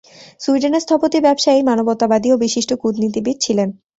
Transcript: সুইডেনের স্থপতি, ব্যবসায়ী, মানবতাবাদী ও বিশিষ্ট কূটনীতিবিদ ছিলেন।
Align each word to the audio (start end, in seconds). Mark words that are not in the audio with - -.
সুইডেনের 0.41 0.81
স্থপতি, 0.81 1.17
ব্যবসায়ী, 1.19 1.59
মানবতাবাদী 1.63 2.29
ও 2.31 2.37
বিশিষ্ট 2.37 2.71
কূটনীতিবিদ 2.73 3.37
ছিলেন। 3.41 3.69